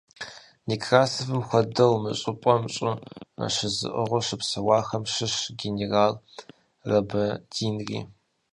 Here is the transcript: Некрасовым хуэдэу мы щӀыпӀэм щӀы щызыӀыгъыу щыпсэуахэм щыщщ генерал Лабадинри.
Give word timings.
Некрасовым 0.67 1.41
хуэдэу 1.47 1.93
мы 2.03 2.11
щӀыпӀэм 2.19 2.63
щӀы 2.73 2.91
щызыӀыгъыу 3.53 4.25
щыпсэуахэм 4.27 5.03
щыщщ 5.13 5.41
генерал 5.59 6.13
Лабадинри. 6.89 7.99